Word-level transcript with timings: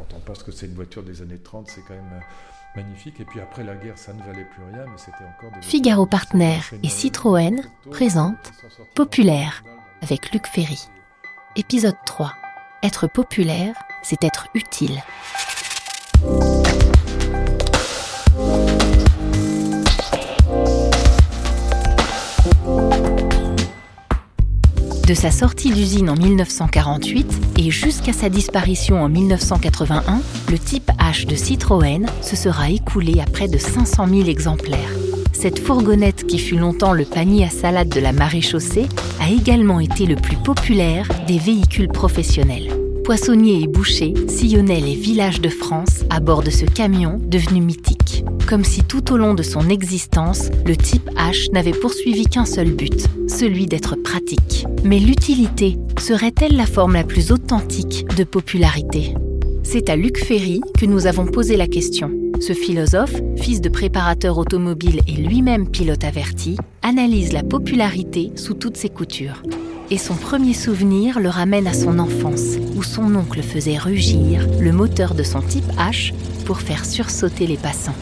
quand 0.00 0.16
on 0.16 0.20
pense 0.20 0.42
que 0.42 0.52
c'est 0.52 0.66
une 0.66 0.74
voiture 0.74 1.02
des 1.02 1.22
années 1.22 1.38
30, 1.38 1.68
c'est 1.68 1.82
quand 1.82 1.94
même 1.94 2.20
magnifique. 2.76 3.20
Et 3.20 3.24
puis 3.24 3.40
après 3.40 3.64
la 3.64 3.74
guerre, 3.76 3.98
ça 3.98 4.12
ne 4.12 4.22
valait 4.22 4.44
plus 4.44 4.62
rien, 4.64 4.84
mais 4.86 4.96
c'était 4.96 5.24
encore 5.24 5.50
des 5.52 5.62
Figaro 5.66 6.06
Partner 6.06 6.58
et 6.82 6.88
Citroën 6.88 7.62
présentent 7.90 8.52
Populaire 8.94 9.62
avec 10.02 10.32
Luc 10.32 10.46
Ferry. 10.46 10.88
Épisode 11.56 11.96
3. 12.06 12.32
Être 12.82 13.08
populaire, 13.08 13.74
c'est 14.02 14.24
être 14.24 14.48
utile. 14.54 15.02
De 25.10 25.14
sa 25.16 25.32
sortie 25.32 25.72
d'usine 25.72 26.08
en 26.08 26.14
1948 26.14 27.26
et 27.58 27.72
jusqu'à 27.72 28.12
sa 28.12 28.28
disparition 28.28 29.02
en 29.02 29.08
1981, 29.08 30.20
le 30.48 30.56
type 30.56 30.88
H 31.00 31.26
de 31.26 31.34
Citroën 31.34 32.06
se 32.22 32.36
sera 32.36 32.70
écoulé 32.70 33.18
à 33.18 33.24
près 33.24 33.48
de 33.48 33.58
500 33.58 34.06
000 34.06 34.28
exemplaires. 34.28 34.92
Cette 35.32 35.58
fourgonnette 35.58 36.28
qui 36.28 36.38
fut 36.38 36.58
longtemps 36.58 36.92
le 36.92 37.04
panier 37.04 37.44
à 37.44 37.50
salade 37.50 37.88
de 37.88 37.98
la 37.98 38.12
maréchaussée 38.12 38.86
a 39.20 39.28
également 39.28 39.80
été 39.80 40.06
le 40.06 40.14
plus 40.14 40.36
populaire 40.36 41.08
des 41.26 41.38
véhicules 41.38 41.88
professionnels. 41.88 42.70
Poissonniers 43.02 43.62
et 43.62 43.66
bouchers 43.66 44.14
sillonnaient 44.28 44.78
les 44.78 44.94
villages 44.94 45.40
de 45.40 45.48
France 45.48 46.04
à 46.10 46.20
bord 46.20 46.44
de 46.44 46.50
ce 46.50 46.66
camion 46.66 47.18
devenu 47.20 47.60
mythique. 47.60 47.99
Comme 48.50 48.64
si 48.64 48.82
tout 48.82 49.12
au 49.12 49.16
long 49.16 49.34
de 49.34 49.44
son 49.44 49.68
existence, 49.68 50.50
le 50.66 50.76
type 50.76 51.08
H 51.10 51.52
n'avait 51.52 51.70
poursuivi 51.70 52.24
qu'un 52.24 52.44
seul 52.44 52.72
but, 52.72 53.06
celui 53.28 53.66
d'être 53.66 53.94
pratique. 53.94 54.66
Mais 54.82 54.98
l'utilité 54.98 55.78
serait-elle 56.00 56.56
la 56.56 56.66
forme 56.66 56.94
la 56.94 57.04
plus 57.04 57.30
authentique 57.30 58.04
de 58.16 58.24
popularité? 58.24 59.14
C'est 59.62 59.88
à 59.88 59.94
Luc 59.94 60.18
Ferry 60.18 60.60
que 60.76 60.84
nous 60.84 61.06
avons 61.06 61.26
posé 61.26 61.56
la 61.56 61.68
question. 61.68 62.10
Ce 62.40 62.52
philosophe, 62.52 63.14
fils 63.36 63.60
de 63.60 63.68
préparateur 63.68 64.36
automobile 64.36 65.00
et 65.06 65.12
lui-même 65.12 65.68
pilote 65.68 66.02
averti, 66.02 66.56
analyse 66.82 67.32
la 67.32 67.44
popularité 67.44 68.32
sous 68.34 68.54
toutes 68.54 68.76
ses 68.76 68.88
coutures. 68.88 69.44
Et 69.92 69.98
son 69.98 70.16
premier 70.16 70.54
souvenir 70.54 71.20
le 71.20 71.28
ramène 71.28 71.68
à 71.68 71.72
son 71.72 72.00
enfance, 72.00 72.56
où 72.74 72.82
son 72.82 73.14
oncle 73.14 73.42
faisait 73.42 73.78
rugir 73.78 74.44
le 74.58 74.72
moteur 74.72 75.14
de 75.14 75.22
son 75.22 75.40
type 75.40 75.70
H 75.78 76.12
pour 76.46 76.60
faire 76.60 76.84
sursauter 76.84 77.46
les 77.46 77.56
passants. 77.56 77.94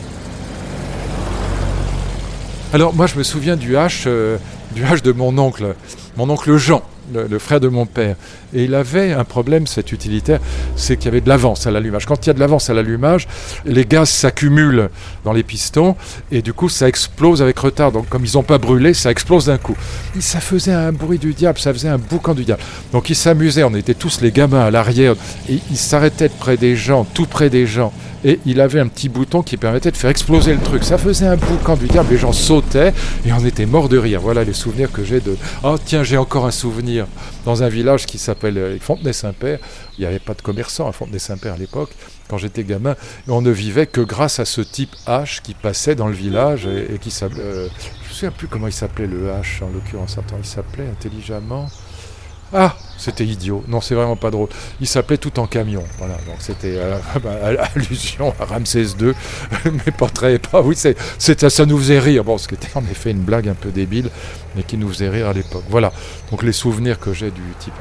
Alors 2.75 2.95
moi 2.95 3.07
je 3.07 3.17
me 3.17 3.23
souviens 3.23 3.57
du 3.57 3.77
H, 3.77 4.05
euh, 4.07 4.37
du 4.75 4.83
H 4.85 5.03
de 5.03 5.13
mon 5.13 5.39
oncle, 5.39 5.75
mon 6.19 6.29
oncle 6.29 6.55
Jean 6.59 6.83
le, 7.13 7.39
frère 7.39 7.61
de 7.61 7.69
mon 7.69 7.87
père. 7.87 8.17
Et 8.55 8.65
il 8.65 8.75
avait 8.75 9.13
un 9.13 9.25
problème, 9.25 9.67
cet 9.67 9.93
utilitaire, 9.93 10.41
c'est 10.77 10.97
qu'il 10.97 11.07
y 11.07 11.09
avait 11.09 11.21
de 11.21 11.29
l'avance 11.29 11.67
à 11.67 11.71
l'allumage. 11.71 12.07
Quand 12.07 12.27
il 12.27 12.29
y 12.29 12.31
a 12.31 12.35
de 12.35 12.41
l'avance 12.41 12.71
à 12.71 12.75
l'allumage, 12.75 13.29
les 13.65 13.85
gaz 13.85 14.09
s'accumulent 14.09 14.91
dans 15.25 15.33
les 15.33 15.43
pistons 15.43 15.97
et 16.33 16.43
du 16.43 16.53
coup 16.53 16.69
ça 16.69 16.89
explose 16.89 17.43
avec 17.43 17.59
retard. 17.59 17.93
Donc 17.93 18.09
comme 18.09 18.25
ils 18.25 18.35
n'ont 18.35 18.43
pas 18.43 18.59
brûlé, 18.59 18.95
ça 18.95 19.11
explose 19.11 19.47
d'un 19.47 19.59
coup. 19.59 19.77
Et 20.17 20.21
ça 20.21 20.41
faisait 20.41 20.73
un 20.73 20.93
bruit 20.93 21.19
du 21.19 21.35
diable, 21.35 21.59
ça 21.59 21.73
faisait 21.73 21.89
un 21.89 21.99
boucan 21.99 22.35
du 22.35 22.45
diable. 22.45 22.63
Donc 22.93 23.11
il 23.11 23.17
s'amusait, 23.17 23.65
on 23.65 23.75
était 23.75 23.95
tous 23.95 24.21
les 24.21 24.33
gamins 24.33 24.67
à 24.67 24.71
l'arrière 24.71 25.15
et 25.49 25.59
il 25.71 25.77
s'arrêtait 25.77 26.29
près 26.29 26.57
des 26.57 26.77
gens, 26.77 27.05
tout 27.05 27.27
près 27.27 27.51
des 27.51 27.67
gens 27.67 27.93
et 28.25 28.41
il 28.47 28.61
avait 28.61 28.81
un 28.81 28.89
petit 28.89 29.09
bouton 29.09 29.43
qui 29.43 29.57
permettait 29.57 29.91
de 29.91 29.97
faire 29.97 30.11
exploser 30.11 30.53
le 30.53 30.61
truc. 30.61 30.85
Ça 30.85 30.99
faisait 30.99 31.27
un 31.27 31.37
boucan 31.37 31.77
du 31.77 31.87
diable, 31.87 32.09
les 32.11 32.19
gens 32.19 32.33
sautaient 32.33 32.93
et 33.27 33.33
on 33.33 33.45
était 33.45 33.67
morts 33.67 33.89
de 33.89 33.99
rire. 33.99 34.21
Voilà 34.21 34.45
les 34.45 34.53
souvenirs 34.53 34.91
que 34.91 35.05
j'ai 35.05 35.21
de. 35.21 35.37
Oh 35.63 35.77
tiens, 35.83 36.03
j'ai 36.03 36.17
encore 36.17 36.47
un 36.47 36.51
souvenir 36.51 36.98
dans 37.45 37.63
un 37.63 37.69
village 37.69 38.07
qui 38.07 38.19
s'appelle 38.19 38.59
euh, 38.59 38.79
Fontenay-Saint-Père. 38.79 39.59
Il 39.97 40.01
n'y 40.01 40.07
avait 40.07 40.19
pas 40.19 40.35
de 40.35 40.43
commerçants 40.43 40.89
à 40.89 40.93
Fontenay-Saint-Père 40.93 41.55
à 41.55 41.57
l'époque, 41.57 41.91
quand 42.29 42.39
j'étais 42.39 42.65
gamin. 42.65 42.97
On 43.27 43.43
ne 43.43 43.51
vivait 43.51 43.87
que 43.87 44.01
grâce 44.01 44.39
à 44.41 44.45
ce 44.45 44.61
type 44.61 44.95
H 45.07 45.43
qui 45.43 45.55
passait 45.55 45.95
dans 45.95 46.09
le 46.09 46.15
village 46.15 46.67
et, 46.67 46.99
qui 46.99 47.11
s'appelait. 47.11 47.41
Euh, 47.41 47.69
je 47.81 47.89
ne 47.89 48.09
me 48.09 48.15
souviens 48.15 48.31
plus 48.31 48.49
comment 48.49 48.67
il 48.67 48.73
s'appelait 48.73 49.07
le 49.07 49.29
H 49.29 49.63
en 49.63 49.71
l'occurrence. 49.71 50.17
Il 50.39 50.47
s'appelait 50.47 50.89
intelligemment. 50.89 51.69
Ah, 52.53 52.75
c'était 52.97 53.25
idiot. 53.25 53.63
Non, 53.69 53.81
c'est 53.81 53.95
vraiment 53.95 54.17
pas 54.17 54.31
drôle. 54.31 54.49
Il 54.81 54.87
s'appelait 54.87 55.19
tout 55.19 55.39
en 55.39 55.47
camion. 55.47 55.85
Voilà, 55.99 56.15
donc 56.27 56.37
c'était 56.39 56.77
euh, 56.77 56.97
bah, 57.23 57.63
allusion 57.75 58.35
à 58.41 58.45
Ramsès 58.45 58.87
II, 59.01 59.13
mais 59.65 59.93
pas 59.93 60.09
très. 60.09 60.39
Pas, 60.39 60.63
oui, 60.63 60.75
c'est, 60.77 60.97
ça 61.19 61.67
nous 61.67 61.79
faisait 61.79 61.99
rire. 61.99 62.25
Bon, 62.25 62.39
ce 62.39 62.49
qui 62.49 62.55
était 62.55 62.75
en 62.75 62.85
effet 62.85 63.11
une 63.11 63.23
blague 63.23 63.49
un 63.49 63.55
peu 63.55 63.71
débile, 63.71 64.11
mais 64.57 64.63
qui 64.63 64.77
nous 64.77 64.89
faisait 64.89 65.09
rire 65.09 65.29
à 65.29 65.33
l'époque. 65.33 65.65
Voilà, 65.69 65.93
donc 66.31 66.43
les 66.43 66.53
souvenirs 66.53 66.99
que 66.99 67.13
j'ai 67.13 67.31
du 67.31 67.43
type 67.59 67.75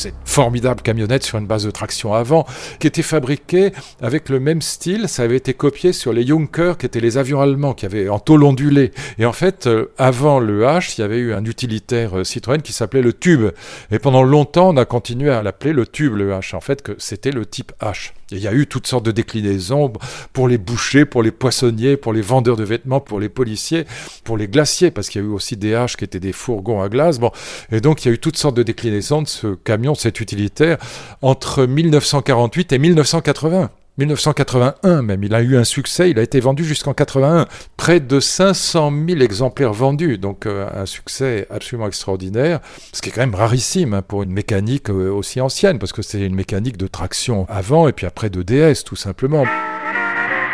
cette 0.00 0.14
formidable 0.24 0.80
camionnette 0.80 1.22
sur 1.22 1.36
une 1.38 1.46
base 1.46 1.64
de 1.64 1.70
traction 1.70 2.14
avant, 2.14 2.46
qui 2.78 2.86
était 2.86 3.02
fabriquée 3.02 3.72
avec 4.00 4.28
le 4.30 4.40
même 4.40 4.62
style. 4.62 5.08
Ça 5.08 5.24
avait 5.24 5.36
été 5.36 5.52
copié 5.52 5.92
sur 5.92 6.12
les 6.12 6.26
Junker, 6.26 6.74
qui 6.78 6.86
étaient 6.86 7.00
les 7.00 7.18
avions 7.18 7.40
allemands, 7.40 7.74
qui 7.74 7.84
avaient 7.84 8.08
en 8.08 8.18
tôle 8.18 8.44
ondulée. 8.44 8.92
Et 9.18 9.26
en 9.26 9.32
fait, 9.32 9.66
euh, 9.66 9.92
avant 9.98 10.40
le 10.40 10.62
H, 10.62 10.94
il 10.96 11.02
y 11.02 11.04
avait 11.04 11.18
eu 11.18 11.34
un 11.34 11.44
utilitaire 11.44 12.18
euh, 12.18 12.24
Citroën 12.24 12.62
qui 12.62 12.72
s'appelait 12.72 13.02
le 13.02 13.12
Tube. 13.12 13.50
Et 13.90 13.98
pendant 13.98 14.22
longtemps, 14.22 14.70
on 14.70 14.76
a 14.76 14.86
continué 14.86 15.30
à 15.30 15.42
l'appeler 15.42 15.72
le 15.72 15.86
Tube, 15.86 16.14
le 16.14 16.30
H. 16.30 16.56
En 16.56 16.60
fait, 16.60 16.80
que 16.82 16.92
c'était 16.98 17.32
le 17.32 17.44
type 17.44 17.72
H. 17.82 18.12
Il 18.32 18.38
y 18.38 18.46
a 18.46 18.52
eu 18.52 18.66
toutes 18.66 18.86
sortes 18.86 19.04
de 19.04 19.10
déclinaisons 19.10 19.92
pour 20.32 20.46
les 20.46 20.58
bouchers, 20.58 21.04
pour 21.04 21.22
les 21.22 21.32
poissonniers, 21.32 21.96
pour 21.96 22.12
les 22.12 22.20
vendeurs 22.20 22.56
de 22.56 22.62
vêtements, 22.62 23.00
pour 23.00 23.18
les 23.18 23.28
policiers, 23.28 23.86
pour 24.24 24.36
les 24.36 24.46
glaciers, 24.46 24.90
parce 24.92 25.08
qu'il 25.08 25.20
y 25.20 25.24
a 25.24 25.26
eu 25.26 25.32
aussi 25.32 25.56
des 25.56 25.74
haches 25.74 25.96
qui 25.96 26.04
étaient 26.04 26.20
des 26.20 26.32
fourgons 26.32 26.80
à 26.80 26.88
glace. 26.88 27.18
Bon. 27.18 27.32
Et 27.72 27.80
donc 27.80 28.04
il 28.04 28.08
y 28.08 28.10
a 28.10 28.14
eu 28.14 28.18
toutes 28.18 28.36
sortes 28.36 28.56
de 28.56 28.62
déclinaisons 28.62 29.22
de 29.22 29.28
ce 29.28 29.54
camion, 29.54 29.89
cet 29.94 30.20
utilitaire, 30.20 30.78
entre 31.22 31.66
1948 31.66 32.72
et 32.72 32.78
1980. 32.78 33.70
1981 33.98 35.02
même. 35.02 35.22
Il 35.22 35.34
a 35.34 35.42
eu 35.42 35.56
un 35.56 35.64
succès, 35.64 36.10
il 36.10 36.18
a 36.18 36.22
été 36.22 36.40
vendu 36.40 36.64
jusqu'en 36.64 36.94
81. 36.94 37.46
Près 37.76 38.00
de 38.00 38.20
500 38.20 38.92
000 39.08 39.20
exemplaires 39.20 39.72
vendus, 39.72 40.18
donc 40.18 40.46
euh, 40.46 40.68
un 40.74 40.86
succès 40.86 41.46
absolument 41.50 41.86
extraordinaire, 41.86 42.60
ce 42.92 43.02
qui 43.02 43.10
est 43.10 43.12
quand 43.12 43.20
même 43.20 43.34
rarissime 43.34 43.94
hein, 43.94 44.02
pour 44.02 44.22
une 44.22 44.32
mécanique 44.32 44.90
euh, 44.90 45.10
aussi 45.10 45.40
ancienne, 45.40 45.78
parce 45.78 45.92
que 45.92 46.02
c'est 46.02 46.20
une 46.20 46.34
mécanique 46.34 46.76
de 46.76 46.86
traction 46.86 47.46
avant 47.48 47.88
et 47.88 47.92
puis 47.92 48.06
après 48.06 48.30
de 48.30 48.42
DS 48.42 48.84
tout 48.84 48.96
simplement. 48.96 49.44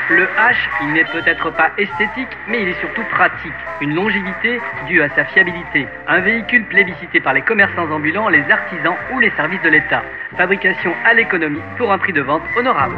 Le 0.08 0.22
H, 0.22 0.54
il 0.82 0.92
n'est 0.92 1.04
peut-être 1.04 1.50
pas 1.50 1.72
esthétique, 1.76 2.28
mais 2.48 2.62
il 2.62 2.68
est 2.68 2.78
surtout 2.78 3.02
pratique. 3.10 3.52
Une 3.80 3.92
longévité 3.92 4.60
due 4.86 5.02
à 5.02 5.08
sa 5.16 5.24
fiabilité. 5.24 5.88
Un 6.06 6.20
véhicule 6.20 6.64
plébiscité 6.68 7.18
par 7.18 7.32
les 7.32 7.42
commerçants 7.42 7.90
ambulants, 7.90 8.28
les 8.28 8.44
artisans 8.48 8.94
ou 9.12 9.18
les 9.18 9.32
services 9.32 9.60
de 9.62 9.68
l'État. 9.68 10.04
Fabrication 10.36 10.92
à 11.04 11.12
l'économie 11.12 11.58
pour 11.76 11.90
un 11.90 11.98
prix 11.98 12.12
de 12.12 12.20
vente 12.20 12.42
honorable. 12.56 12.94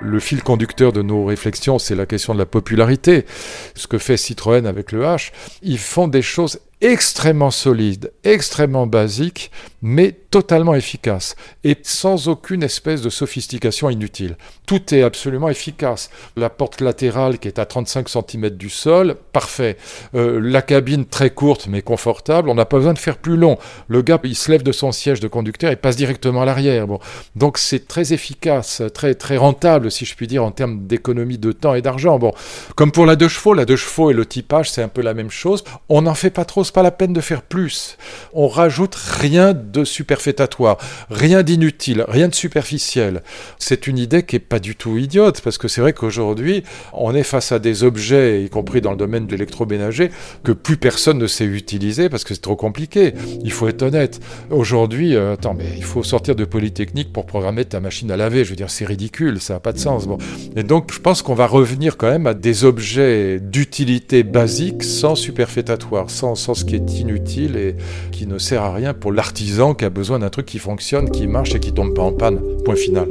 Le 0.00 0.18
fil 0.18 0.42
conducteur 0.42 0.94
de 0.94 1.02
nos 1.02 1.26
réflexions, 1.26 1.78
c'est 1.78 1.94
la 1.94 2.06
question 2.06 2.32
de 2.32 2.38
la 2.38 2.46
popularité. 2.46 3.26
Ce 3.74 3.88
que 3.88 3.98
fait 3.98 4.16
Citroën 4.16 4.64
avec 4.64 4.92
le 4.92 5.02
H, 5.02 5.32
ils 5.60 5.78
font 5.78 6.08
des 6.08 6.22
choses 6.22 6.58
extrêmement 6.80 7.50
solides, 7.50 8.10
extrêmement 8.24 8.86
basiques, 8.86 9.50
mais 9.82 10.16
totalement 10.30 10.74
efficace 10.74 11.34
et 11.64 11.76
sans 11.82 12.28
aucune 12.28 12.62
espèce 12.62 13.02
de 13.02 13.10
sophistication 13.10 13.90
inutile. 13.90 14.36
Tout 14.66 14.94
est 14.94 15.02
absolument 15.02 15.48
efficace. 15.48 16.10
La 16.36 16.50
porte 16.50 16.80
latérale 16.80 17.38
qui 17.38 17.48
est 17.48 17.58
à 17.58 17.66
35 17.66 18.08
cm 18.08 18.50
du 18.50 18.70
sol, 18.70 19.16
parfait. 19.32 19.76
Euh, 20.14 20.40
la 20.40 20.62
cabine 20.62 21.04
très 21.04 21.30
courte 21.30 21.66
mais 21.66 21.82
confortable, 21.82 22.48
on 22.48 22.54
n'a 22.54 22.64
pas 22.64 22.76
besoin 22.76 22.92
de 22.92 22.98
faire 22.98 23.18
plus 23.18 23.36
long. 23.36 23.58
Le 23.88 24.02
gars, 24.02 24.20
il 24.22 24.36
se 24.36 24.50
lève 24.50 24.62
de 24.62 24.72
son 24.72 24.92
siège 24.92 25.20
de 25.20 25.28
conducteur 25.28 25.72
et 25.72 25.76
passe 25.76 25.96
directement 25.96 26.42
à 26.42 26.44
l'arrière. 26.44 26.86
Bon. 26.86 27.00
Donc 27.34 27.58
c'est 27.58 27.88
très 27.88 28.12
efficace, 28.12 28.82
très, 28.94 29.14
très 29.14 29.36
rentable, 29.36 29.90
si 29.90 30.04
je 30.04 30.14
puis 30.14 30.28
dire, 30.28 30.44
en 30.44 30.52
termes 30.52 30.86
d'économie 30.86 31.38
de 31.38 31.52
temps 31.52 31.74
et 31.74 31.82
d'argent. 31.82 32.18
Bon. 32.18 32.32
Comme 32.76 32.92
pour 32.92 33.06
la 33.06 33.16
deux 33.16 33.28
chevaux, 33.28 33.54
la 33.54 33.64
deux 33.64 33.76
chevaux 33.76 34.10
et 34.10 34.14
le 34.14 34.26
typage, 34.26 34.70
c'est 34.70 34.82
un 34.82 34.88
peu 34.88 35.02
la 35.02 35.14
même 35.14 35.30
chose. 35.30 35.64
On 35.88 36.02
n'en 36.02 36.14
fait 36.14 36.30
pas 36.30 36.44
trop, 36.44 36.62
c'est 36.62 36.74
pas 36.74 36.82
la 36.82 36.92
peine 36.92 37.12
de 37.12 37.20
faire 37.20 37.42
plus. 37.42 37.98
On 38.32 38.46
rajoute 38.46 38.94
rien 38.94 39.52
de 39.54 39.84
super 39.84 40.19
superfétatoire, 40.20 40.76
rien 41.10 41.42
d'inutile, 41.42 42.04
rien 42.06 42.28
de 42.28 42.34
superficiel. 42.34 43.22
C'est 43.58 43.86
une 43.86 43.98
idée 43.98 44.22
qui 44.22 44.36
n'est 44.36 44.40
pas 44.40 44.58
du 44.58 44.76
tout 44.76 44.98
idiote, 44.98 45.40
parce 45.40 45.56
que 45.56 45.66
c'est 45.66 45.80
vrai 45.80 45.92
qu'aujourd'hui, 45.92 46.62
on 46.92 47.14
est 47.14 47.22
face 47.22 47.52
à 47.52 47.58
des 47.58 47.84
objets, 47.84 48.44
y 48.44 48.50
compris 48.50 48.80
dans 48.80 48.90
le 48.90 48.96
domaine 48.96 49.26
de 49.26 49.32
l'électroménager, 49.32 50.10
que 50.44 50.52
plus 50.52 50.76
personne 50.76 51.18
ne 51.18 51.26
sait 51.26 51.46
utiliser 51.46 52.08
parce 52.08 52.24
que 52.24 52.34
c'est 52.34 52.40
trop 52.40 52.56
compliqué. 52.56 53.14
Il 53.42 53.52
faut 53.52 53.68
être 53.68 53.82
honnête. 53.82 54.20
Aujourd'hui, 54.50 55.16
euh, 55.16 55.34
attends, 55.34 55.54
mais 55.54 55.64
il 55.76 55.84
faut 55.84 56.02
sortir 56.02 56.34
de 56.34 56.44
Polytechnique 56.44 57.12
pour 57.12 57.24
programmer 57.26 57.64
ta 57.64 57.80
machine 57.80 58.10
à 58.10 58.16
laver. 58.16 58.44
Je 58.44 58.50
veux 58.50 58.56
dire, 58.56 58.70
c'est 58.70 58.84
ridicule, 58.84 59.40
ça 59.40 59.54
n'a 59.54 59.60
pas 59.60 59.72
de 59.72 59.78
sens. 59.78 60.06
Bon. 60.06 60.18
Et 60.56 60.62
donc, 60.62 60.92
je 60.92 61.00
pense 61.00 61.22
qu'on 61.22 61.34
va 61.34 61.46
revenir 61.46 61.96
quand 61.96 62.10
même 62.10 62.26
à 62.26 62.34
des 62.34 62.64
objets 62.64 63.40
d'utilité 63.40 64.22
basique 64.22 64.82
sans 64.82 65.14
superfétatoire, 65.14 66.10
sans, 66.10 66.34
sans 66.34 66.54
ce 66.54 66.64
qui 66.64 66.74
est 66.74 66.98
inutile 66.98 67.56
et 67.56 67.76
qui 68.12 68.26
ne 68.26 68.38
sert 68.38 68.62
à 68.62 68.74
rien 68.74 68.92
pour 68.92 69.12
l'artisan 69.12 69.74
qui 69.74 69.84
a 69.84 69.90
besoin 69.90 70.09
d'un 70.18 70.30
truc 70.30 70.46
qui 70.46 70.58
fonctionne, 70.58 71.10
qui 71.10 71.26
marche 71.26 71.54
et 71.54 71.60
qui 71.60 71.72
tombe 71.72 71.94
pas 71.94 72.02
en 72.02 72.12
panne. 72.12 72.40
Point 72.64 72.76
final. 72.76 73.08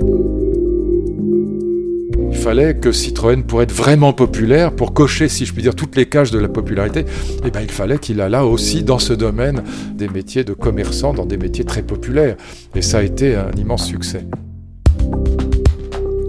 Il 2.31 2.37
fallait 2.37 2.75
que 2.75 2.91
Citroën, 2.91 3.43
pour 3.43 3.61
être 3.61 3.73
vraiment 3.73 4.13
populaire, 4.13 4.71
pour 4.71 4.93
cocher, 4.93 5.27
si 5.27 5.45
je 5.45 5.53
puis 5.53 5.61
dire, 5.61 5.75
toutes 5.75 5.95
les 5.95 6.07
cages 6.07 6.31
de 6.31 6.39
la 6.39 6.47
popularité, 6.47 7.03
eh 7.45 7.51
ben, 7.51 7.61
il 7.61 7.71
fallait 7.71 7.97
qu'il 7.97 8.17
là 8.17 8.45
aussi 8.45 8.83
dans 8.83 8.99
ce 8.99 9.13
domaine 9.13 9.63
des 9.93 10.07
métiers 10.07 10.43
de 10.43 10.53
commerçant, 10.53 11.13
dans 11.13 11.25
des 11.25 11.37
métiers 11.37 11.65
très 11.65 11.81
populaires. 11.81 12.37
Et 12.75 12.81
ça 12.81 12.99
a 12.99 13.03
été 13.03 13.35
un 13.35 13.51
immense 13.57 13.85
succès. 13.85 14.25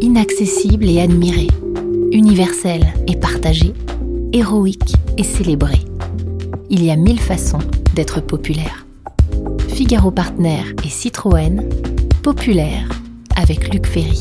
Inaccessible 0.01 0.89
et 0.89 1.01
admiré, 1.01 1.47
universel 2.11 2.87
et 3.07 3.17
partagé, 3.17 3.73
héroïque 4.33 4.95
et 5.19 5.23
célébré. 5.23 5.79
Il 6.71 6.85
y 6.85 6.91
a 6.91 6.97
mille 6.97 7.21
façons 7.21 7.59
d'être 7.95 8.21
populaire. 8.21 8.80
Figaro 9.81 10.11
Partner 10.11 10.63
et 10.85 10.91
Citroën, 10.91 11.67
populaire 12.23 12.87
avec 13.35 13.73
Luc 13.73 13.87
Ferry. 13.87 14.21